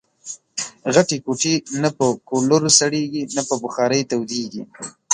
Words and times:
غټي 0.95 1.17
کوټې 1.25 1.53
نه 1.81 1.89
په 1.97 2.05
کولرسړېږي، 2.29 3.23
نه 3.35 3.41
په 3.49 3.55
بخارۍ 3.63 4.01
تودېږي 4.09 4.63